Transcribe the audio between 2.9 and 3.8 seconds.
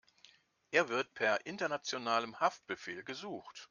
gesucht.